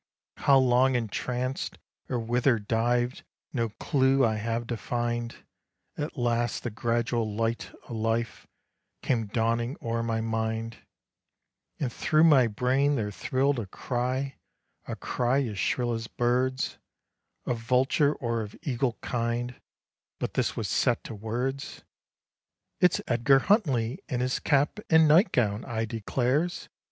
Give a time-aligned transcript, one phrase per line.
[0.37, 1.77] How long entranced,
[2.09, 5.35] or whither dived, no clue I have to find:
[5.95, 8.47] At last the gradual light of life
[9.03, 10.77] came dawning o'er my mind;
[11.79, 14.37] And through my brain there thrill'd a cry,
[14.87, 16.79] a cry as shrill as birds
[17.45, 19.61] Of vulture or of eagle kind,
[20.17, 21.83] but this was set to words:
[22.79, 26.69] "It's Edgar Huntley in his cap and nightgown, I declares!